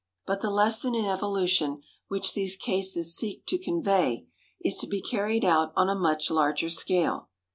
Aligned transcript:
But 0.25 0.41
the 0.41 0.49
lesson 0.49 0.95
in 0.95 1.05
evolution 1.05 1.83
which 2.07 2.33
these 2.33 2.55
cases 2.55 3.15
seek 3.15 3.45
to 3.45 3.59
convey 3.59 4.25
is 4.59 4.75
to 4.77 4.87
be 4.87 4.99
carried 4.99 5.45
out 5.45 5.71
on 5.75 5.89
a 5.89 5.95
much 5.95 6.31
larger 6.31 6.71
scale. 6.71 7.29